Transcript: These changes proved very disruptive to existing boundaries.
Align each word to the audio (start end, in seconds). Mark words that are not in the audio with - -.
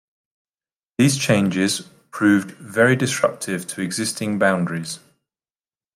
These 0.97 1.15
changes 1.19 1.81
proved 2.09 2.53
very 2.57 2.95
disruptive 2.95 3.67
to 3.67 3.81
existing 3.81 4.39
boundaries. 4.39 4.99